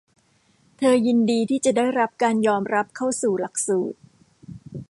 [0.77, 3.99] เธอยินดีที่จะได้รับการยอมรับเข้าสู่หลักสูตร